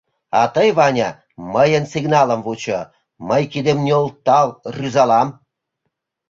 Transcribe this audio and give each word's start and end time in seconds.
А 0.39 0.41
тый, 0.53 0.69
Ваня, 0.77 1.09
мыйын 1.53 1.85
сигналым 1.93 2.41
вучо: 2.45 2.79
мый 3.27 3.43
кидем 3.51 3.79
нӧлтал 3.85 4.47
рӱзалам. 4.75 5.27